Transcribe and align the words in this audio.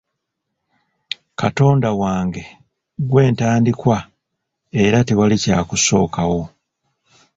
Katonda 1.39 1.89
wange 2.01 2.43
Gwe 3.09 3.23
ntandikwa 3.33 3.97
era 4.83 4.97
tewali 5.07 5.35
Kyakusookawo. 5.43 6.41